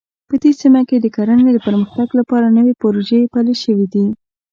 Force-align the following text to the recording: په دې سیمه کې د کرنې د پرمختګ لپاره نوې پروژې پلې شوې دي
په 0.29 0.35
دې 0.41 0.51
سیمه 0.61 0.81
کې 0.89 0.97
د 0.99 1.05
کرنې 1.15 1.51
د 1.53 1.57
پرمختګ 1.67 2.09
لپاره 2.19 2.47
نوې 2.57 2.73
پروژې 2.81 3.21
پلې 3.33 3.55
شوې 3.63 3.87
دي 3.93 4.05